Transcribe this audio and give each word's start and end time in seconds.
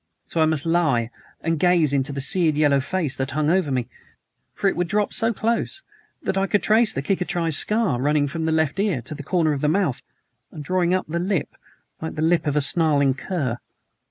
So 0.25 0.41
I 0.41 0.47
must 0.47 0.65
lie 0.65 1.11
and 1.41 1.59
gaze 1.59 1.93
into 1.93 2.11
the 2.11 2.21
seared 2.21 2.57
yellow 2.57 2.79
face 2.79 3.15
that 3.17 3.29
hung 3.29 3.51
over 3.51 3.69
me, 3.71 3.87
for 4.55 4.67
it 4.67 4.75
would 4.75 4.87
drop 4.87 5.13
so 5.13 5.31
close 5.31 5.83
that 6.23 6.39
I 6.39 6.47
could 6.47 6.63
trace 6.63 6.91
the 6.91 7.03
cicatrized 7.03 7.59
scar 7.59 8.01
running 8.01 8.27
from 8.27 8.45
the 8.45 8.51
left 8.51 8.79
ear 8.79 9.03
to 9.03 9.13
the 9.13 9.21
corner 9.21 9.53
of 9.53 9.61
the 9.61 9.67
mouth, 9.69 10.01
and 10.51 10.63
drawing 10.63 10.95
up 10.95 11.05
the 11.07 11.19
lip 11.19 11.55
like 12.01 12.15
the 12.15 12.23
lip 12.23 12.47
of 12.47 12.55
a 12.55 12.61
snarling 12.61 13.13
cur. 13.13 13.59